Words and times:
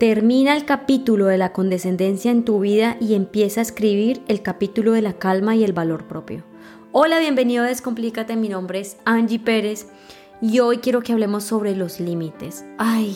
Termina 0.00 0.56
el 0.56 0.64
capítulo 0.64 1.26
de 1.26 1.36
la 1.36 1.52
condescendencia 1.52 2.30
en 2.30 2.46
tu 2.46 2.58
vida 2.58 2.96
y 3.02 3.12
empieza 3.12 3.60
a 3.60 3.62
escribir 3.64 4.22
el 4.28 4.40
capítulo 4.40 4.92
de 4.92 5.02
la 5.02 5.18
calma 5.18 5.56
y 5.56 5.62
el 5.62 5.74
valor 5.74 6.08
propio. 6.08 6.42
Hola, 6.90 7.18
bienvenido 7.18 7.64
a 7.64 7.66
Descomplícate, 7.66 8.34
mi 8.34 8.48
nombre 8.48 8.80
es 8.80 8.96
Angie 9.04 9.38
Pérez 9.38 9.88
y 10.40 10.60
hoy 10.60 10.78
quiero 10.78 11.02
que 11.02 11.12
hablemos 11.12 11.44
sobre 11.44 11.76
los 11.76 12.00
límites. 12.00 12.64
Ay, 12.78 13.14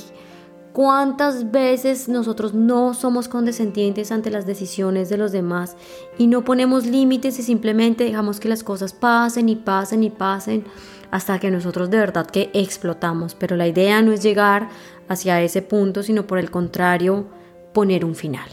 ¿Cuántas 0.75 1.53
veces 1.53 2.09
nosotros 2.09 2.53
no 2.53 2.95
somos 2.95 3.29
condescendientes 3.29 4.11
ante 4.11 4.33
las 4.33 4.45
decisiones 4.45 5.09
de 5.09 5.17
los 5.17 5.31
demás 5.31 5.77
y 6.19 6.27
no 6.27 6.45
ponemos 6.45 6.85
límites 6.85 7.39
y 7.39 7.45
simplemente 7.45 8.03
dejamos 8.03 8.41
que 8.41 8.49
las 8.49 8.65
cosas 8.65 8.93
pasen 8.93 9.49
y 9.49 9.55
pasen 9.55 10.03
y 10.03 10.11
pasen 10.11 10.65
hasta 11.13 11.39
que 11.39 11.53
nosotros 11.53 11.91
de 11.91 11.99
verdad 11.99 12.27
que 12.27 12.51
explotamos? 12.55 13.37
Pero 13.37 13.55
la 13.55 13.69
idea 13.69 14.03
no 14.03 14.11
es 14.11 14.21
llegar 14.21 14.69
hacia 15.09 15.43
ese 15.43 15.63
punto, 15.63 16.03
sino 16.03 16.27
por 16.27 16.39
el 16.39 16.51
contrario, 16.51 17.27
poner 17.73 18.05
un 18.05 18.15
final. 18.15 18.49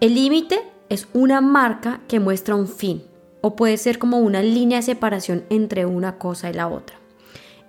El 0.00 0.14
límite 0.14 0.60
es 0.88 1.08
una 1.12 1.40
marca 1.40 2.00
que 2.08 2.20
muestra 2.20 2.54
un 2.54 2.68
fin 2.68 3.02
o 3.40 3.56
puede 3.56 3.76
ser 3.76 3.98
como 3.98 4.18
una 4.18 4.42
línea 4.42 4.78
de 4.78 4.82
separación 4.82 5.44
entre 5.50 5.86
una 5.86 6.18
cosa 6.18 6.50
y 6.50 6.54
la 6.54 6.68
otra. 6.68 6.98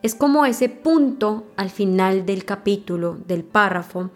Es 0.02 0.16
como 0.16 0.46
ese 0.46 0.70
punto 0.70 1.48
al 1.58 1.70
final 1.70 2.26
del 2.26 2.46
capítulo, 2.46 3.18
del 3.28 3.44
párrafo, 3.44 4.12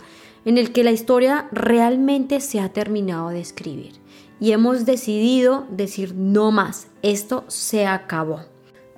en 0.46 0.58
el 0.58 0.72
que 0.72 0.84
la 0.84 0.92
historia 0.92 1.48
realmente 1.52 2.40
se 2.40 2.60
ha 2.60 2.70
terminado 2.70 3.30
de 3.30 3.42
escribir 3.42 4.04
y 4.40 4.52
hemos 4.52 4.86
decidido 4.86 5.66
decir 5.70 6.14
no 6.16 6.52
más, 6.52 6.88
esto 7.02 7.46
se 7.48 7.86
acabó, 7.86 8.42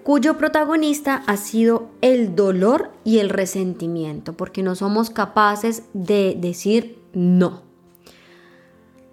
cuyo 0.06 0.38
protagonista 0.38 1.24
ha 1.26 1.36
sido 1.36 1.90
el 2.02 2.36
dolor 2.36 2.92
y 3.04 3.18
el 3.18 3.30
resentimiento, 3.30 4.34
porque 4.34 4.62
no 4.62 4.76
somos 4.76 5.10
capaces 5.10 5.82
de 5.94 6.38
decir 6.40 7.00
no. 7.14 7.64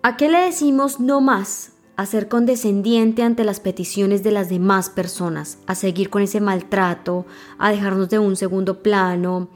¿A 0.02 0.18
qué 0.18 0.28
le 0.28 0.40
decimos 0.40 1.00
no 1.00 1.22
más? 1.22 1.72
a 1.94 2.06
ser 2.06 2.28
condescendiente 2.28 3.22
ante 3.22 3.44
las 3.44 3.60
peticiones 3.60 4.22
de 4.22 4.32
las 4.32 4.48
demás 4.48 4.88
personas, 4.88 5.58
a 5.66 5.74
seguir 5.74 6.08
con 6.08 6.22
ese 6.22 6.40
maltrato, 6.40 7.26
a 7.58 7.70
dejarnos 7.70 8.08
de 8.08 8.18
un 8.18 8.34
segundo 8.34 8.82
plano, 8.82 9.50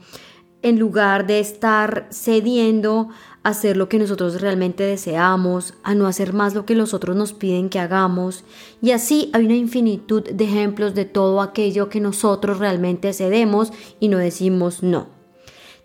en 0.61 0.77
lugar 0.79 1.25
de 1.25 1.39
estar 1.39 2.07
cediendo 2.11 3.09
hacer 3.47 3.77
lo 3.77 3.89
que 3.89 3.99
nosotros 3.99 4.41
realmente 4.41 4.83
deseamos, 4.83 5.73
a 5.83 5.95
no 5.95 6.07
hacer 6.07 6.33
más 6.33 6.53
lo 6.53 6.65
que 6.65 6.75
los 6.75 6.93
otros 6.93 7.15
nos 7.15 7.33
piden 7.33 7.69
que 7.69 7.79
hagamos. 7.79 8.43
Y 8.81 8.91
así 8.91 9.29
hay 9.33 9.45
una 9.45 9.55
infinitud 9.55 10.23
de 10.23 10.43
ejemplos 10.43 10.93
de 10.93 11.05
todo 11.05 11.41
aquello 11.41 11.89
que 11.89 11.99
nosotros 11.99 12.59
realmente 12.59 13.13
cedemos 13.13 13.71
y 13.99 14.09
no 14.09 14.17
decimos 14.17 14.83
no. 14.83 15.07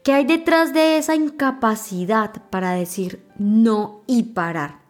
¿Qué 0.02 0.12
hay 0.12 0.24
detrás 0.24 0.74
de 0.74 0.98
esa 0.98 1.14
incapacidad 1.14 2.32
para 2.50 2.72
decir 2.72 3.22
no 3.38 4.02
y 4.06 4.24
parar? 4.24 4.82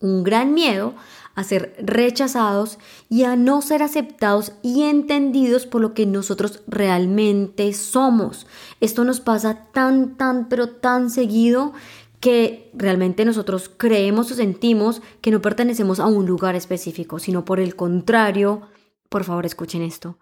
un 0.00 0.24
gran 0.24 0.54
miedo 0.54 0.94
a 1.36 1.44
ser 1.44 1.76
rechazados 1.78 2.78
y 3.08 3.22
a 3.24 3.36
no 3.36 3.62
ser 3.62 3.82
aceptados 3.82 4.52
y 4.62 4.82
entendidos 4.82 5.66
por 5.66 5.82
lo 5.82 5.94
que 5.94 6.06
nosotros 6.06 6.62
realmente 6.66 7.72
somos. 7.74 8.46
Esto 8.80 9.04
nos 9.04 9.20
pasa 9.20 9.66
tan, 9.72 10.16
tan, 10.16 10.48
pero 10.48 10.70
tan 10.70 11.10
seguido 11.10 11.74
que 12.20 12.70
realmente 12.74 13.26
nosotros 13.26 13.70
creemos 13.76 14.32
o 14.32 14.34
sentimos 14.34 15.02
que 15.20 15.30
no 15.30 15.42
pertenecemos 15.42 16.00
a 16.00 16.06
un 16.06 16.26
lugar 16.26 16.56
específico, 16.56 17.18
sino 17.18 17.44
por 17.44 17.60
el 17.60 17.76
contrario, 17.76 18.62
por 19.10 19.24
favor 19.24 19.44
escuchen 19.44 19.82
esto, 19.82 20.18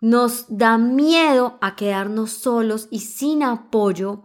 nos 0.00 0.46
da 0.48 0.78
miedo 0.78 1.58
a 1.60 1.76
quedarnos 1.76 2.32
solos 2.32 2.88
y 2.90 3.00
sin 3.00 3.44
apoyo 3.44 4.24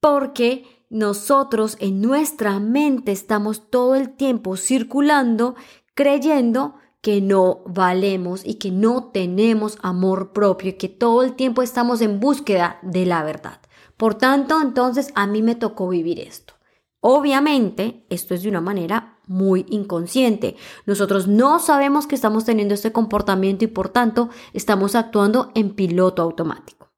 porque 0.00 0.79
nosotros 0.90 1.76
en 1.78 2.02
nuestra 2.02 2.58
mente 2.58 3.12
estamos 3.12 3.70
todo 3.70 3.94
el 3.94 4.10
tiempo 4.10 4.56
circulando 4.56 5.54
creyendo 5.94 6.74
que 7.00 7.20
no 7.20 7.62
valemos 7.66 8.42
y 8.44 8.54
que 8.54 8.70
no 8.70 9.04
tenemos 9.04 9.78
amor 9.82 10.32
propio 10.32 10.70
y 10.70 10.72
que 10.74 10.88
todo 10.88 11.22
el 11.22 11.34
tiempo 11.34 11.62
estamos 11.62 12.00
en 12.00 12.20
búsqueda 12.20 12.78
de 12.82 13.06
la 13.06 13.22
verdad. 13.22 13.60
Por 13.96 14.14
tanto, 14.14 14.60
entonces 14.60 15.12
a 15.14 15.26
mí 15.26 15.42
me 15.42 15.54
tocó 15.54 15.88
vivir 15.88 16.20
esto. 16.20 16.54
Obviamente, 17.00 18.04
esto 18.10 18.34
es 18.34 18.42
de 18.42 18.48
una 18.48 18.60
manera 18.60 19.18
muy 19.26 19.64
inconsciente. 19.70 20.56
Nosotros 20.86 21.28
no 21.28 21.58
sabemos 21.58 22.06
que 22.06 22.14
estamos 22.14 22.44
teniendo 22.44 22.74
este 22.74 22.92
comportamiento 22.92 23.64
y 23.64 23.68
por 23.68 23.88
tanto 23.88 24.28
estamos 24.52 24.94
actuando 24.94 25.52
en 25.54 25.70
piloto 25.70 26.20
automático. 26.20 26.90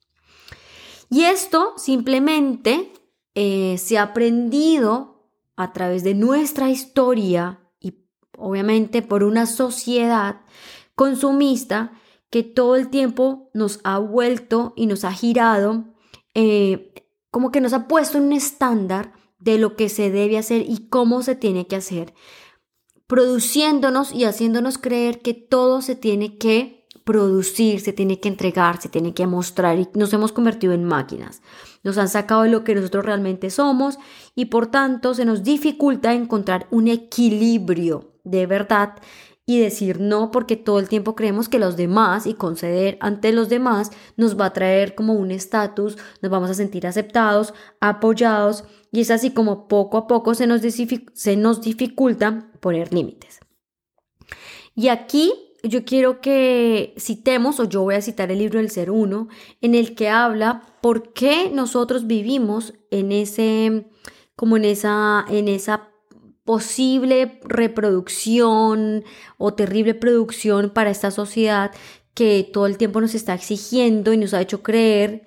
Y 1.10 1.24
esto 1.24 1.74
simplemente 1.76 2.92
eh, 3.34 3.76
se 3.78 3.98
ha 3.98 4.02
aprendido 4.02 5.28
a 5.56 5.72
través 5.72 6.04
de 6.04 6.14
nuestra 6.14 6.70
historia 6.70 7.60
y 7.80 8.06
obviamente 8.36 9.02
por 9.02 9.24
una 9.24 9.46
sociedad 9.46 10.42
consumista 10.94 11.92
que 12.30 12.42
todo 12.42 12.76
el 12.76 12.88
tiempo 12.88 13.50
nos 13.52 13.80
ha 13.84 13.98
vuelto 13.98 14.72
y 14.76 14.86
nos 14.86 15.04
ha 15.04 15.12
girado, 15.12 15.84
eh, 16.34 16.94
como 17.30 17.50
que 17.50 17.60
nos 17.60 17.72
ha 17.72 17.88
puesto 17.88 18.18
un 18.18 18.32
estándar 18.32 19.12
de 19.38 19.58
lo 19.58 19.76
que 19.76 19.88
se 19.88 20.10
debe 20.10 20.38
hacer 20.38 20.64
y 20.68 20.88
cómo 20.88 21.22
se 21.22 21.34
tiene 21.34 21.66
que 21.66 21.76
hacer, 21.76 22.14
produciéndonos 23.06 24.12
y 24.12 24.24
haciéndonos 24.24 24.78
creer 24.78 25.20
que 25.20 25.34
todo 25.34 25.82
se 25.82 25.94
tiene 25.94 26.38
que 26.38 26.81
producir, 27.04 27.80
se 27.80 27.92
tiene 27.92 28.20
que 28.20 28.28
entregar, 28.28 28.80
se 28.80 28.88
tiene 28.88 29.14
que 29.14 29.26
mostrar 29.26 29.78
y 29.78 29.88
nos 29.94 30.12
hemos 30.12 30.32
convertido 30.32 30.72
en 30.72 30.84
máquinas. 30.84 31.42
Nos 31.82 31.98
han 31.98 32.08
sacado 32.08 32.42
de 32.42 32.50
lo 32.50 32.64
que 32.64 32.74
nosotros 32.74 33.04
realmente 33.04 33.50
somos 33.50 33.98
y 34.34 34.46
por 34.46 34.68
tanto 34.68 35.14
se 35.14 35.24
nos 35.24 35.42
dificulta 35.42 36.14
encontrar 36.14 36.66
un 36.70 36.88
equilibrio 36.88 38.12
de 38.24 38.46
verdad 38.46 38.94
y 39.44 39.58
decir 39.58 40.00
no 40.00 40.30
porque 40.30 40.56
todo 40.56 40.78
el 40.78 40.88
tiempo 40.88 41.16
creemos 41.16 41.48
que 41.48 41.58
los 41.58 41.76
demás 41.76 42.26
y 42.26 42.34
conceder 42.34 42.96
ante 43.00 43.32
los 43.32 43.48
demás 43.48 43.90
nos 44.16 44.38
va 44.38 44.46
a 44.46 44.52
traer 44.52 44.94
como 44.94 45.14
un 45.14 45.32
estatus, 45.32 45.98
nos 46.20 46.30
vamos 46.30 46.50
a 46.50 46.54
sentir 46.54 46.86
aceptados, 46.86 47.52
apoyados 47.80 48.64
y 48.92 49.00
es 49.00 49.10
así 49.10 49.32
como 49.32 49.66
poco 49.66 49.98
a 49.98 50.06
poco 50.06 50.34
se 50.34 50.46
nos, 50.46 50.62
se 50.62 51.36
nos 51.36 51.60
dificulta 51.60 52.50
poner 52.60 52.92
límites. 52.92 53.40
Y 54.74 54.88
aquí 54.88 55.32
yo 55.62 55.84
quiero 55.84 56.20
que 56.20 56.94
citemos, 56.98 57.60
o 57.60 57.64
yo 57.64 57.82
voy 57.82 57.94
a 57.94 58.02
citar 58.02 58.30
el 58.30 58.38
libro 58.38 58.58
del 58.58 58.70
Ser 58.70 58.90
Uno, 58.90 59.28
en 59.60 59.74
el 59.74 59.94
que 59.94 60.08
habla 60.08 60.62
por 60.80 61.12
qué 61.12 61.50
nosotros 61.52 62.06
vivimos 62.06 62.74
en 62.90 63.12
ese, 63.12 63.86
como 64.34 64.56
en 64.56 64.64
esa, 64.64 65.24
en 65.28 65.48
esa 65.48 65.88
posible 66.44 67.40
reproducción 67.44 69.04
o 69.38 69.54
terrible 69.54 69.94
producción 69.94 70.70
para 70.70 70.90
esta 70.90 71.10
sociedad 71.10 71.70
que 72.14 72.48
todo 72.52 72.66
el 72.66 72.76
tiempo 72.76 73.00
nos 73.00 73.14
está 73.14 73.34
exigiendo 73.34 74.12
y 74.12 74.16
nos 74.16 74.34
ha 74.34 74.40
hecho 74.40 74.62
creer 74.62 75.24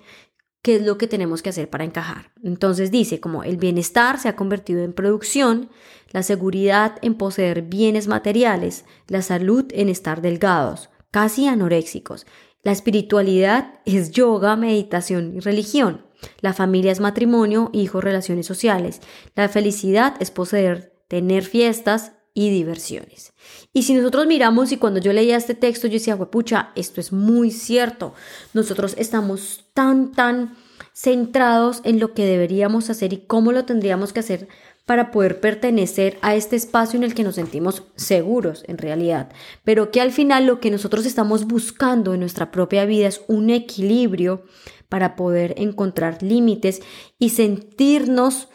qué 0.65 0.77
es 0.77 0.81
lo 0.81 0.97
que 0.97 1.07
tenemos 1.07 1.43
que 1.43 1.49
hacer 1.49 1.69
para 1.69 1.83
encajar. 1.83 2.31
Entonces 2.41 2.89
dice 2.89 3.19
como 3.19 3.43
el 3.43 3.57
bienestar 3.57 4.17
se 4.17 4.29
ha 4.29 4.35
convertido 4.35 4.83
en 4.83 4.93
producción, 4.93 5.69
la 6.09 6.23
seguridad 6.23 6.97
en 7.03 7.13
poseer 7.13 7.61
bienes 7.61 8.07
materiales, 8.07 8.83
la 9.07 9.21
salud 9.21 9.65
en 9.75 9.89
estar 9.89 10.23
delgados, 10.23 10.89
casi 11.11 11.45
anoréxicos. 11.45 12.25
La 12.63 12.71
espiritualidad 12.71 13.79
es 13.85 14.09
yoga, 14.09 14.55
meditación 14.55 15.35
y 15.35 15.39
religión. 15.39 16.07
La 16.41 16.51
familia 16.51 16.91
es 16.91 16.99
matrimonio, 16.99 17.69
hijos, 17.71 18.03
relaciones 18.03 18.47
sociales. 18.47 19.01
La 19.35 19.47
felicidad 19.49 20.15
es 20.19 20.31
poseer, 20.31 20.95
tener 21.07 21.43
fiestas, 21.43 22.13
y 22.35 22.51
diversiones. 22.51 23.33
Y 23.73 23.83
si 23.83 23.95
nosotros 23.95 24.27
miramos 24.27 24.71
y 24.71 24.77
cuando 24.77 24.99
yo 24.99 25.13
leía 25.13 25.37
este 25.37 25.55
texto 25.55 25.87
yo 25.87 25.93
decía, 25.93 26.17
pucha, 26.17 26.71
esto 26.75 27.01
es 27.01 27.11
muy 27.11 27.49
cierto. 27.49 28.13
Nosotros 28.53 28.93
estamos 28.99 29.65
tan, 29.73 30.11
tan 30.11 30.55
centrados 30.93 31.81
en 31.85 31.99
lo 31.99 32.13
que 32.13 32.25
deberíamos 32.25 32.89
hacer 32.89 33.13
y 33.13 33.25
cómo 33.25 33.53
lo 33.53 33.65
tendríamos 33.65 34.13
que 34.13 34.19
hacer 34.19 34.47
para 34.85 35.11
poder 35.11 35.39
pertenecer 35.39 36.19
a 36.21 36.35
este 36.35 36.57
espacio 36.57 36.97
en 36.97 37.03
el 37.05 37.15
que 37.15 37.23
nos 37.23 37.35
sentimos 37.35 37.83
seguros 37.95 38.63
en 38.67 38.77
realidad, 38.77 39.31
pero 39.63 39.89
que 39.89 39.99
al 39.99 40.11
final 40.11 40.45
lo 40.45 40.59
que 40.59 40.69
nosotros 40.69 41.07
estamos 41.07 41.45
buscando 41.47 42.13
en 42.13 42.19
nuestra 42.19 42.51
propia 42.51 42.85
vida 42.85 43.07
es 43.07 43.21
un 43.27 43.49
equilibrio 43.49 44.43
para 44.87 45.15
poder 45.15 45.55
encontrar 45.57 46.21
límites 46.21 46.81
y 47.17 47.29
sentirnos 47.29 48.49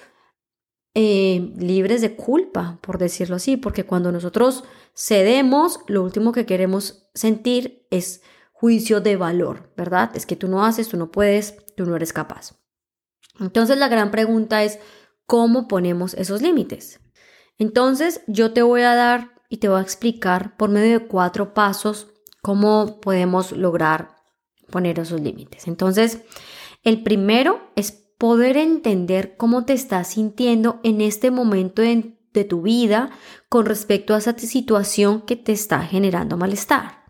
eh, 0.95 1.53
libres 1.57 2.01
de 2.01 2.17
culpa, 2.17 2.79
por 2.83 2.99
decirlo 2.99 3.37
así, 3.37 3.57
porque 3.57 3.85
cuando 3.85 4.11
nosotros 4.11 4.65
cedemos, 4.95 5.81
lo 5.87 6.03
último 6.03 6.33
que 6.33 6.47
queremos 6.47 7.09
sentir 7.15 7.87
es 7.91 8.23
juicio 8.53 9.01
de 9.01 9.17
valor, 9.17 9.73
¿verdad? 9.77 10.11
Es 10.15 10.27
que 10.27 10.37
tú 10.37 10.49
no 10.49 10.65
haces, 10.65 10.89
tú 10.89 10.97
no 10.97 11.11
puedes, 11.11 11.57
tú 11.77 11.87
no 11.87 11.97
eres 11.97 12.13
capaz. 12.13 12.55
Entonces 13.39 13.79
la 13.79 13.89
gran 13.89 14.11
pregunta 14.11 14.65
es, 14.65 14.79
¿cómo 15.27 15.69
ponemos 15.69 16.15
esos 16.15 16.43
límites? 16.43 17.01
Entonces 17.57 18.23
yo 18.27 18.53
te 18.53 18.63
voy 18.63 18.83
a 18.83 18.95
dar 18.95 19.35
y 19.49 19.59
te 19.59 19.69
voy 19.69 19.79
a 19.79 19.83
explicar 19.83 20.57
por 20.57 20.71
medio 20.71 20.99
de 20.99 21.07
cuatro 21.07 21.55
pasos 21.55 22.09
cómo 22.43 23.01
podemos 23.01 23.53
lograr 23.53 24.17
poner 24.71 24.99
esos 24.99 25.21
límites. 25.21 25.67
Entonces, 25.67 26.23
el 26.83 27.03
primero 27.03 27.70
poder 28.21 28.59
entender 28.59 29.39
cómo 29.39 29.65
te 29.65 29.73
estás 29.73 30.09
sintiendo 30.09 30.79
en 30.83 31.01
este 31.01 31.31
momento 31.31 31.81
de, 31.81 32.45
tu 32.45 32.61
vida 32.61 33.11
con 33.49 33.65
respecto 33.65 34.15
a 34.15 34.19
esa 34.19 34.39
situación 34.39 35.23
que 35.23 35.37
te 35.37 35.53
está 35.53 35.81
generando 35.81 36.37
malestar. 36.37 37.07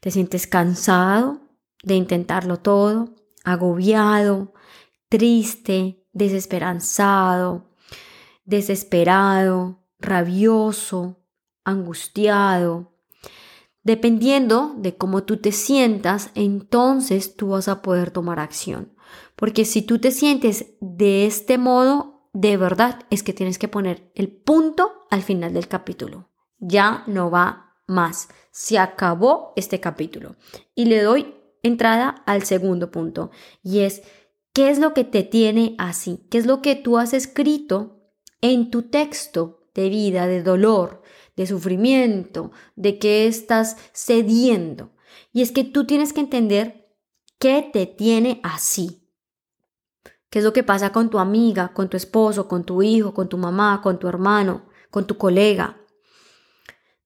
Te 0.00 0.10
sientes 0.10 0.48
cansado 0.48 1.40
de 1.84 1.94
intentarlo 1.94 2.56
todo, 2.56 3.14
agobiado, 3.44 4.52
triste, 5.08 6.04
desesperanzado, 6.12 7.70
desesperado, 8.44 9.84
rabioso, 10.00 11.22
angustiado. 11.64 12.97
Dependiendo 13.82 14.74
de 14.76 14.96
cómo 14.96 15.24
tú 15.24 15.38
te 15.38 15.52
sientas, 15.52 16.30
entonces 16.34 17.36
tú 17.36 17.50
vas 17.50 17.68
a 17.68 17.82
poder 17.82 18.10
tomar 18.10 18.40
acción. 18.40 18.92
Porque 19.36 19.64
si 19.64 19.82
tú 19.82 19.98
te 19.98 20.10
sientes 20.10 20.74
de 20.80 21.26
este 21.26 21.58
modo, 21.58 22.28
de 22.32 22.56
verdad 22.56 23.00
es 23.10 23.22
que 23.22 23.32
tienes 23.32 23.58
que 23.58 23.68
poner 23.68 24.10
el 24.14 24.28
punto 24.28 25.06
al 25.10 25.22
final 25.22 25.54
del 25.54 25.68
capítulo. 25.68 26.28
Ya 26.58 27.04
no 27.06 27.30
va 27.30 27.76
más. 27.86 28.28
Se 28.50 28.78
acabó 28.78 29.52
este 29.56 29.80
capítulo. 29.80 30.36
Y 30.74 30.86
le 30.86 31.02
doy 31.02 31.34
entrada 31.62 32.22
al 32.26 32.42
segundo 32.42 32.90
punto. 32.90 33.30
Y 33.62 33.80
es, 33.80 34.02
¿qué 34.52 34.70
es 34.70 34.78
lo 34.78 34.92
que 34.92 35.04
te 35.04 35.22
tiene 35.22 35.74
así? 35.78 36.26
¿Qué 36.30 36.38
es 36.38 36.46
lo 36.46 36.62
que 36.62 36.76
tú 36.76 36.98
has 36.98 37.14
escrito 37.14 37.98
en 38.40 38.70
tu 38.70 38.82
texto 38.82 39.70
de 39.74 39.88
vida, 39.88 40.26
de 40.26 40.42
dolor, 40.42 40.97
de 41.38 41.46
sufrimiento, 41.46 42.50
de 42.74 42.98
que 42.98 43.26
estás 43.26 43.76
cediendo? 43.94 44.92
Y 45.32 45.42
es 45.42 45.52
que 45.52 45.64
tú 45.64 45.86
tienes 45.86 46.12
que 46.12 46.20
entender 46.20 46.94
qué 47.38 47.70
te 47.72 47.86
tiene 47.86 48.40
así. 48.42 49.08
¿Qué 50.30 50.40
es 50.40 50.44
lo 50.44 50.52
que 50.52 50.64
pasa 50.64 50.92
con 50.92 51.08
tu 51.08 51.18
amiga, 51.18 51.72
con 51.72 51.88
tu 51.88 51.96
esposo, 51.96 52.48
con 52.48 52.64
tu 52.64 52.82
hijo, 52.82 53.14
con 53.14 53.28
tu 53.28 53.38
mamá, 53.38 53.80
con 53.82 53.98
tu 53.98 54.08
hermano, 54.08 54.66
con 54.90 55.06
tu 55.06 55.16
colega? 55.16 55.80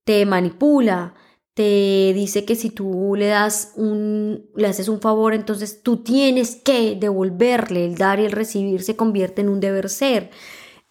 Te 0.04 0.24
manipula, 0.26 1.14
te 1.54 2.12
dice 2.14 2.44
que 2.46 2.56
si 2.56 2.70
tú 2.70 3.14
le 3.14 3.26
das 3.26 3.74
un, 3.76 4.50
le 4.56 4.66
haces 4.66 4.88
un 4.88 5.00
favor, 5.00 5.34
entonces 5.34 5.82
tú 5.82 5.98
tienes 5.98 6.56
que 6.56 6.96
devolverle, 6.96 7.84
el 7.84 7.96
dar 7.96 8.18
y 8.18 8.24
el 8.24 8.32
recibir 8.32 8.82
se 8.82 8.96
convierte 8.96 9.42
en 9.42 9.50
un 9.50 9.60
deber 9.60 9.90
ser. 9.90 10.30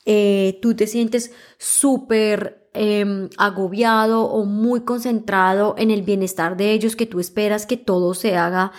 Eh, 0.06 0.60
tú 0.62 0.76
te 0.76 0.88
sientes 0.88 1.32
súper 1.58 2.61
em, 2.74 3.30
agobiado 3.38 4.24
o 4.24 4.46
muy 4.46 4.82
concentrado 4.82 5.76
en 5.78 5.92
el 5.92 6.04
bienestar 6.04 6.58
de 6.58 6.72
ellos, 6.72 6.96
que 6.96 7.06
tú 7.06 7.20
esperas 7.20 7.66
que 7.66 7.78
todo 7.78 8.14
se 8.14 8.38
haga 8.38 8.72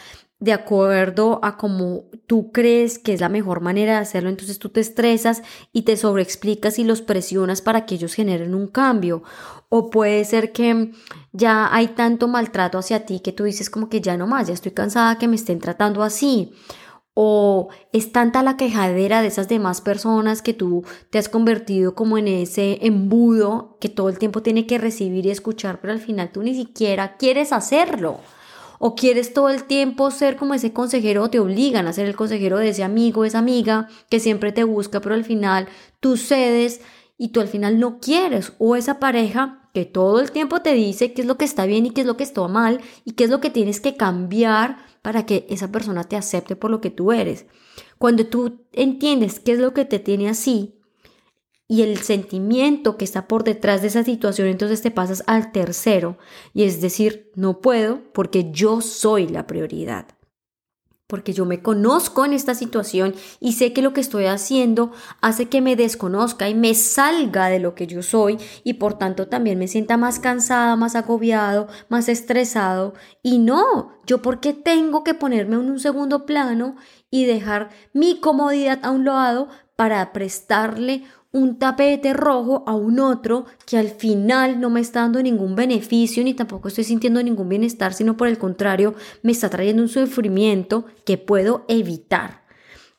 de 0.42 0.52
acuerdo 0.52 1.38
a 1.44 1.56
cómo 1.56 2.06
tú 2.26 2.50
crees 2.50 2.98
que 2.98 3.12
es 3.12 3.20
la 3.20 3.28
mejor 3.28 3.60
manera 3.60 3.92
de 3.92 3.98
hacerlo, 3.98 4.28
entonces 4.28 4.58
tú 4.58 4.70
te 4.70 4.80
estresas 4.80 5.40
y 5.72 5.82
te 5.82 5.96
sobreexplicas 5.96 6.80
y 6.80 6.84
los 6.84 7.00
presionas 7.00 7.62
para 7.62 7.86
que 7.86 7.94
ellos 7.94 8.14
generen 8.14 8.56
un 8.56 8.66
cambio. 8.66 9.22
O 9.68 9.88
puede 9.88 10.24
ser 10.24 10.50
que 10.50 10.90
ya 11.30 11.72
hay 11.72 11.88
tanto 11.88 12.26
maltrato 12.26 12.78
hacia 12.78 13.06
ti 13.06 13.20
que 13.20 13.30
tú 13.30 13.44
dices 13.44 13.70
como 13.70 13.88
que 13.88 14.00
ya 14.00 14.16
no 14.16 14.26
más, 14.26 14.48
ya 14.48 14.54
estoy 14.54 14.72
cansada 14.72 15.16
que 15.16 15.28
me 15.28 15.36
estén 15.36 15.60
tratando 15.60 16.02
así. 16.02 16.52
O 17.14 17.68
es 17.92 18.12
tanta 18.12 18.42
la 18.42 18.56
quejadera 18.56 19.20
de 19.20 19.28
esas 19.28 19.48
demás 19.48 19.80
personas 19.80 20.40
que 20.40 20.54
tú 20.54 20.84
te 21.10 21.18
has 21.18 21.28
convertido 21.28 21.94
como 21.94 22.16
en 22.16 22.26
ese 22.26 22.78
embudo 22.86 23.76
que 23.80 23.90
todo 23.90 24.08
el 24.08 24.18
tiempo 24.18 24.42
tiene 24.42 24.66
que 24.66 24.78
recibir 24.78 25.26
y 25.26 25.30
escuchar, 25.30 25.80
pero 25.80 25.92
al 25.92 26.00
final 26.00 26.30
tú 26.32 26.42
ni 26.42 26.54
siquiera 26.54 27.16
quieres 27.18 27.52
hacerlo 27.52 28.18
o 28.84 28.96
quieres 28.96 29.32
todo 29.32 29.48
el 29.48 29.62
tiempo 29.62 30.10
ser 30.10 30.36
como 30.36 30.54
ese 30.54 30.72
consejero 30.72 31.22
o 31.22 31.30
te 31.30 31.38
obligan 31.38 31.86
a 31.86 31.92
ser 31.92 32.06
el 32.06 32.16
consejero 32.16 32.58
de 32.58 32.70
ese 32.70 32.82
amigo, 32.82 33.24
esa 33.24 33.38
amiga 33.38 33.88
que 34.10 34.18
siempre 34.18 34.50
te 34.50 34.64
busca, 34.64 35.00
pero 35.00 35.14
al 35.14 35.24
final 35.24 35.68
tú 36.00 36.16
cedes 36.16 36.80
y 37.16 37.28
tú 37.28 37.40
al 37.40 37.46
final 37.46 37.78
no 37.78 38.00
quieres 38.00 38.54
o 38.58 38.74
esa 38.74 38.98
pareja 38.98 39.61
que 39.72 39.84
todo 39.84 40.20
el 40.20 40.32
tiempo 40.32 40.60
te 40.60 40.74
dice 40.74 41.12
qué 41.12 41.22
es 41.22 41.28
lo 41.28 41.38
que 41.38 41.44
está 41.44 41.66
bien 41.66 41.86
y 41.86 41.90
qué 41.90 42.02
es 42.02 42.06
lo 42.06 42.16
que 42.16 42.24
está 42.24 42.46
mal 42.48 42.80
y 43.04 43.12
qué 43.12 43.24
es 43.24 43.30
lo 43.30 43.40
que 43.40 43.50
tienes 43.50 43.80
que 43.80 43.96
cambiar 43.96 44.78
para 45.02 45.26
que 45.26 45.46
esa 45.48 45.72
persona 45.72 46.04
te 46.04 46.16
acepte 46.16 46.56
por 46.56 46.70
lo 46.70 46.80
que 46.80 46.90
tú 46.90 47.12
eres. 47.12 47.46
Cuando 47.98 48.26
tú 48.26 48.66
entiendes 48.72 49.40
qué 49.40 49.52
es 49.52 49.58
lo 49.58 49.74
que 49.74 49.84
te 49.84 49.98
tiene 49.98 50.28
así, 50.28 50.78
y 51.72 51.80
el 51.80 51.98
sentimiento 51.98 52.98
que 52.98 53.06
está 53.06 53.26
por 53.26 53.44
detrás 53.44 53.80
de 53.80 53.88
esa 53.88 54.04
situación, 54.04 54.48
entonces 54.48 54.82
te 54.82 54.90
pasas 54.90 55.24
al 55.26 55.52
tercero 55.52 56.18
y 56.52 56.64
es 56.64 56.82
decir, 56.82 57.30
no 57.34 57.62
puedo 57.62 58.02
porque 58.12 58.50
yo 58.52 58.82
soy 58.82 59.26
la 59.26 59.46
prioridad. 59.46 60.06
Porque 61.12 61.34
yo 61.34 61.44
me 61.44 61.60
conozco 61.60 62.24
en 62.24 62.32
esta 62.32 62.54
situación 62.54 63.14
y 63.38 63.52
sé 63.52 63.74
que 63.74 63.82
lo 63.82 63.92
que 63.92 64.00
estoy 64.00 64.24
haciendo 64.24 64.92
hace 65.20 65.50
que 65.50 65.60
me 65.60 65.76
desconozca 65.76 66.48
y 66.48 66.54
me 66.54 66.74
salga 66.74 67.48
de 67.48 67.58
lo 67.58 67.74
que 67.74 67.86
yo 67.86 68.02
soy 68.02 68.38
y 68.64 68.72
por 68.74 68.96
tanto 68.96 69.28
también 69.28 69.58
me 69.58 69.68
sienta 69.68 69.98
más 69.98 70.20
cansada, 70.20 70.74
más 70.74 70.96
agobiado, 70.96 71.68
más 71.90 72.08
estresado. 72.08 72.94
Y 73.22 73.40
no, 73.40 73.92
yo 74.06 74.22
porque 74.22 74.54
tengo 74.54 75.04
que 75.04 75.12
ponerme 75.12 75.56
en 75.56 75.70
un 75.70 75.80
segundo 75.80 76.24
plano 76.24 76.76
y 77.10 77.26
dejar 77.26 77.68
mi 77.92 78.18
comodidad 78.18 78.78
a 78.82 78.90
un 78.90 79.04
lado 79.04 79.48
para 79.76 80.14
prestarle 80.14 81.04
un 81.32 81.58
tapete 81.58 82.12
rojo 82.12 82.62
a 82.66 82.74
un 82.74 83.00
otro 83.00 83.46
que 83.66 83.78
al 83.78 83.88
final 83.88 84.60
no 84.60 84.68
me 84.68 84.80
está 84.80 85.00
dando 85.00 85.22
ningún 85.22 85.56
beneficio 85.56 86.22
ni 86.22 86.34
tampoco 86.34 86.68
estoy 86.68 86.84
sintiendo 86.84 87.22
ningún 87.22 87.48
bienestar, 87.48 87.94
sino 87.94 88.16
por 88.16 88.28
el 88.28 88.38
contrario 88.38 88.94
me 89.22 89.32
está 89.32 89.48
trayendo 89.48 89.82
un 89.82 89.88
sufrimiento 89.88 90.84
que 91.04 91.16
puedo 91.16 91.64
evitar. 91.68 92.41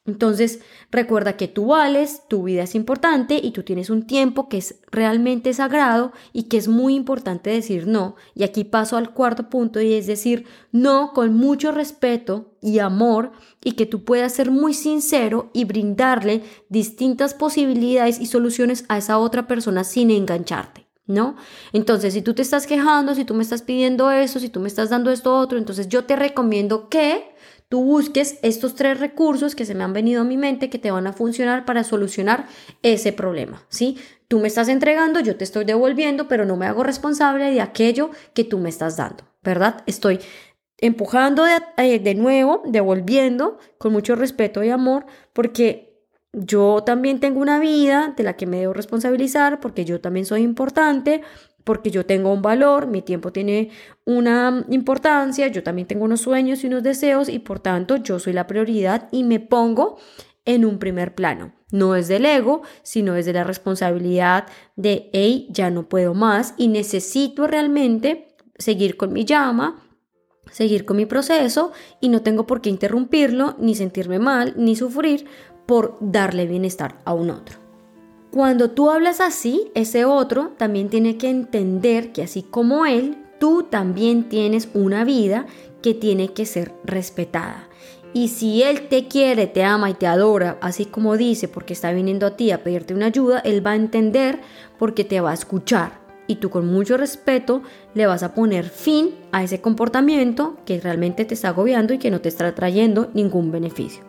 Entonces, 0.06 0.60
recuerda 0.92 1.38
que 1.38 1.48
tú 1.48 1.68
vales, 1.68 2.24
tu 2.28 2.44
vida 2.44 2.64
es 2.64 2.76
importante 2.76 3.40
y 3.42 3.52
tú 3.52 3.64
tienes 3.64 3.90
un 3.90 4.06
tiempo 4.06 4.50
que 4.50 4.58
es 4.58 4.82
realmente 4.92 5.54
sagrado 5.54 6.12
y 6.34 6.44
que 6.44 6.58
es 6.58 6.68
muy 6.68 6.96
importante 6.96 7.52
decir 7.52 7.88
no. 7.88 8.18
Y 8.36 8.44
aquí 8.44 8.66
paso 8.66 8.98
al 8.98 9.14
cuarto 9.14 9.50
punto 9.50 9.80
y 9.80 9.94
es 9.94 10.06
decir 10.06 10.46
no 10.74 11.14
con 11.14 11.34
mucho 11.34 11.72
respeto 11.72 12.52
y 12.62 12.80
amor 12.80 13.32
y 13.64 13.74
que 13.74 13.86
tú 13.86 14.04
puedas 14.04 14.34
ser 14.34 14.52
muy 14.52 14.74
sincero 14.74 15.50
y 15.54 15.64
brindarle 15.64 16.44
distintas 16.68 17.34
posibilidades 17.34 18.20
y 18.20 18.26
soluciones 18.26 18.84
a 18.90 18.98
esa 18.98 19.18
otra 19.20 19.48
persona 19.48 19.86
sin 19.86 20.12
engancharte. 20.12 20.86
¿No? 21.06 21.36
Entonces, 21.74 22.14
si 22.14 22.22
tú 22.22 22.34
te 22.34 22.42
estás 22.42 22.66
quejando, 22.66 23.14
si 23.14 23.26
tú 23.26 23.34
me 23.34 23.44
estás 23.44 23.62
pidiendo 23.62 24.10
eso, 24.10 24.40
si 24.40 24.48
tú 24.48 24.62
me 24.62 24.70
estás 24.70 24.90
dando 24.90 25.12
esto 25.12 25.38
otro, 25.38 25.58
entonces 25.58 25.90
yo 25.90 26.06
te 26.06 26.16
recomiendo 26.16 26.88
que 26.88 27.33
tú 27.74 27.84
busques 27.84 28.38
estos 28.44 28.76
tres 28.76 29.00
recursos 29.00 29.56
que 29.56 29.66
se 29.66 29.74
me 29.74 29.84
han 29.84 29.94
venido 29.94 30.22
a 30.22 30.26
mi 30.26 30.38
mente 30.38 30.70
que 30.70 30.78
te 30.78 30.92
van 30.92 31.08
a 31.08 31.12
funcionar 31.12 31.66
para 31.66 31.84
solucionar 31.84 32.46
ese 32.84 33.14
problema, 33.14 33.66
¿sí? 33.68 33.98
Tú 34.28 34.38
me 34.38 34.48
estás 34.48 34.70
entregando, 34.70 35.20
yo 35.22 35.38
te 35.38 35.44
estoy 35.44 35.66
devolviendo, 35.66 36.28
pero 36.28 36.46
no 36.46 36.56
me 36.56 36.68
hago 36.68 36.84
responsable 36.84 37.50
de 37.50 37.62
aquello 37.62 38.12
que 38.36 38.44
tú 38.44 38.60
me 38.60 38.70
estás 38.70 38.96
dando, 38.96 39.24
¿verdad? 39.42 39.82
Estoy 39.88 40.20
empujando 40.78 41.46
de, 41.46 41.64
eh, 41.78 41.98
de 41.98 42.14
nuevo, 42.14 42.62
devolviendo 42.64 43.58
con 43.80 43.92
mucho 43.92 44.16
respeto 44.16 44.64
y 44.64 44.70
amor, 44.70 45.08
porque 45.34 46.00
yo 46.32 46.84
también 46.84 47.20
tengo 47.20 47.40
una 47.40 47.60
vida 47.60 48.14
de 48.16 48.22
la 48.22 48.34
que 48.34 48.46
me 48.46 48.60
debo 48.60 48.74
responsabilizar, 48.74 49.60
porque 49.60 49.84
yo 49.84 50.00
también 50.00 50.28
soy 50.28 50.44
importante, 50.44 51.24
porque 51.64 51.92
yo 51.92 52.06
tengo 52.06 52.32
un 52.34 52.42
valor, 52.42 52.88
mi 52.88 53.02
tiempo 53.02 53.32
tiene 53.32 53.70
una 54.06 54.66
importancia, 54.70 55.48
yo 55.48 55.64
también 55.64 55.88
tengo 55.88 56.06
unos 56.06 56.22
sueños 56.22 56.64
y 56.64 56.68
unos 56.68 56.84
deseos 56.84 57.30
y 57.30 57.40
por 57.40 57.60
tanto 57.60 57.98
yo 57.98 58.20
soy 58.20 58.34
la 58.34 58.48
prioridad 58.48 59.08
y 59.12 59.24
me 59.24 59.40
pongo 59.40 59.98
en 60.46 60.66
un 60.66 60.78
primer 60.78 61.16
plano. 61.16 61.54
No 61.72 61.96
es 61.96 62.08
del 62.08 62.26
ego, 62.26 62.62
sino 62.84 63.16
es 63.16 63.26
de 63.26 63.34
la 63.34 63.44
responsabilidad 63.44 64.46
de, 64.76 65.10
hey, 65.14 65.48
ya 65.50 65.70
no 65.70 65.88
puedo 65.88 66.14
más 66.14 66.54
y 66.58 66.68
necesito 66.68 67.48
realmente 67.48 68.36
seguir 68.58 68.98
con 68.98 69.14
mi 69.14 69.26
llama, 69.26 69.84
seguir 70.52 70.86
con 70.86 70.98
mi 70.98 71.06
proceso 71.06 71.72
y 72.00 72.10
no 72.10 72.22
tengo 72.22 72.46
por 72.46 72.62
qué 72.62 72.70
interrumpirlo, 72.70 73.56
ni 73.58 73.76
sentirme 73.76 74.20
mal, 74.20 74.54
ni 74.58 74.76
sufrir 74.76 75.26
por 75.66 75.98
darle 76.02 76.46
bienestar 76.46 77.02
a 77.06 77.14
un 77.14 77.32
otro. 77.32 77.63
Cuando 78.34 78.72
tú 78.72 78.90
hablas 78.90 79.22
así, 79.22 79.70
ese 79.76 80.06
otro 80.06 80.54
también 80.58 80.90
tiene 80.90 81.18
que 81.18 81.30
entender 81.30 82.12
que 82.12 82.24
así 82.24 82.42
como 82.42 82.88
él, 82.88 83.16
tú 83.40 83.68
también 83.70 84.28
tienes 84.28 84.70
una 84.74 85.04
vida 85.04 85.46
que 85.84 85.94
tiene 85.94 86.34
que 86.34 86.48
ser 86.48 86.74
respetada. 86.84 87.70
Y 88.12 88.30
si 88.30 88.64
él 88.64 88.88
te 88.88 89.08
quiere, 89.08 89.46
te 89.46 89.64
ama 89.64 89.92
y 89.92 89.94
te 89.94 90.08
adora, 90.08 90.58
así 90.62 90.86
como 90.86 91.16
dice, 91.16 91.48
porque 91.48 91.74
está 91.74 91.92
viniendo 91.92 92.26
a 92.26 92.36
ti 92.36 92.50
a 92.50 92.64
pedirte 92.64 92.96
una 92.96 93.06
ayuda, 93.06 93.38
él 93.38 93.64
va 93.64 93.74
a 93.74 93.76
entender 93.76 94.40
porque 94.80 95.04
te 95.04 95.22
va 95.22 95.30
a 95.30 95.36
escuchar. 95.36 96.00
Y 96.26 96.38
tú 96.38 96.50
con 96.50 96.66
mucho 96.66 96.98
respeto 96.98 97.62
le 97.94 98.08
vas 98.08 98.24
a 98.24 98.34
poner 98.34 98.66
fin 98.66 99.12
a 99.32 99.44
ese 99.44 99.62
comportamiento 99.62 100.58
que 100.66 100.82
realmente 100.82 101.24
te 101.26 101.36
está 101.36 101.50
agobiando 101.50 101.94
y 101.94 102.00
que 102.00 102.10
no 102.10 102.20
te 102.20 102.30
está 102.30 102.56
trayendo 102.56 103.12
ningún 103.14 103.52
beneficio. 103.52 104.02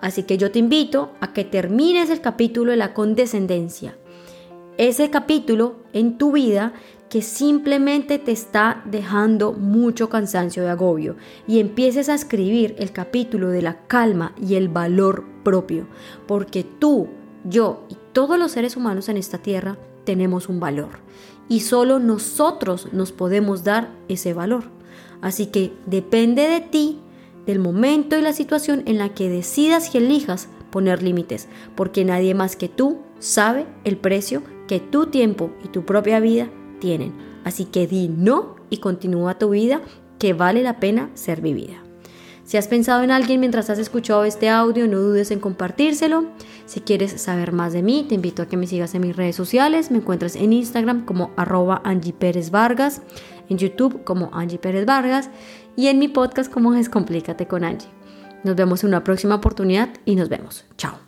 Así 0.00 0.24
que 0.24 0.38
yo 0.38 0.50
te 0.50 0.58
invito 0.58 1.12
a 1.20 1.32
que 1.32 1.44
termines 1.44 2.10
el 2.10 2.20
capítulo 2.20 2.70
de 2.70 2.76
la 2.76 2.94
condescendencia. 2.94 3.96
Ese 4.78 5.10
capítulo 5.10 5.76
en 5.92 6.18
tu 6.18 6.32
vida 6.32 6.74
que 7.08 7.22
simplemente 7.22 8.18
te 8.18 8.32
está 8.32 8.82
dejando 8.84 9.52
mucho 9.52 10.08
cansancio 10.08 10.64
y 10.64 10.66
agobio 10.66 11.16
y 11.46 11.60
empieces 11.60 12.08
a 12.08 12.14
escribir 12.14 12.74
el 12.78 12.92
capítulo 12.92 13.48
de 13.48 13.62
la 13.62 13.86
calma 13.86 14.34
y 14.40 14.56
el 14.56 14.68
valor 14.68 15.24
propio, 15.44 15.86
porque 16.26 16.64
tú, 16.64 17.08
yo 17.44 17.84
y 17.88 17.96
todos 18.12 18.38
los 18.38 18.52
seres 18.52 18.76
humanos 18.76 19.08
en 19.08 19.16
esta 19.16 19.38
tierra 19.38 19.78
tenemos 20.04 20.48
un 20.48 20.58
valor 20.58 21.00
y 21.48 21.60
solo 21.60 21.98
nosotros 21.98 22.92
nos 22.92 23.12
podemos 23.12 23.62
dar 23.62 23.90
ese 24.08 24.34
valor. 24.34 24.64
Así 25.20 25.46
que 25.46 25.72
depende 25.86 26.48
de 26.48 26.60
ti, 26.60 26.98
del 27.46 27.58
momento 27.58 28.18
y 28.18 28.22
la 28.22 28.32
situación 28.32 28.82
en 28.86 28.98
la 28.98 29.10
que 29.10 29.28
decidas 29.28 29.94
y 29.94 29.98
elijas 29.98 30.48
poner 30.70 31.02
límites, 31.02 31.48
porque 31.74 32.04
nadie 32.04 32.34
más 32.34 32.56
que 32.56 32.68
tú 32.68 32.98
sabe 33.18 33.66
el 33.84 33.96
precio 33.96 34.42
que 34.68 34.80
tu 34.80 35.06
tiempo 35.06 35.50
y 35.64 35.68
tu 35.68 35.84
propia 35.84 36.20
vida 36.20 36.50
tienen. 36.80 37.14
Así 37.44 37.64
que 37.64 37.86
di 37.86 38.08
no 38.08 38.56
y 38.70 38.78
continúa 38.78 39.38
tu 39.38 39.50
vida 39.50 39.80
que 40.18 40.32
vale 40.32 40.62
la 40.62 40.80
pena 40.80 41.10
ser 41.14 41.40
vivida. 41.40 41.85
Si 42.46 42.56
has 42.56 42.68
pensado 42.68 43.02
en 43.02 43.10
alguien 43.10 43.40
mientras 43.40 43.70
has 43.70 43.80
escuchado 43.80 44.24
este 44.24 44.48
audio, 44.48 44.86
no 44.86 44.98
dudes 44.98 45.32
en 45.32 45.40
compartírselo. 45.40 46.26
Si 46.64 46.80
quieres 46.80 47.20
saber 47.20 47.50
más 47.50 47.72
de 47.72 47.82
mí, 47.82 48.06
te 48.08 48.14
invito 48.14 48.40
a 48.40 48.46
que 48.46 48.56
me 48.56 48.68
sigas 48.68 48.94
en 48.94 49.02
mis 49.02 49.16
redes 49.16 49.34
sociales. 49.34 49.90
Me 49.90 49.98
encuentras 49.98 50.36
en 50.36 50.52
Instagram 50.52 51.04
como 51.04 51.32
arroba 51.36 51.82
Angie 51.84 52.14
Vargas, 52.52 53.02
en 53.48 53.58
YouTube 53.58 54.04
como 54.04 54.30
Angie 54.32 54.58
Pérez 54.58 54.86
Vargas 54.86 55.28
y 55.74 55.88
en 55.88 55.98
mi 55.98 56.06
podcast 56.06 56.50
como 56.50 56.72
Descomplícate 56.72 57.48
con 57.48 57.64
Angie. 57.64 57.90
Nos 58.44 58.54
vemos 58.54 58.84
en 58.84 58.90
una 58.90 59.02
próxima 59.02 59.34
oportunidad 59.34 59.88
y 60.04 60.14
nos 60.14 60.28
vemos. 60.28 60.64
Chao. 60.76 61.05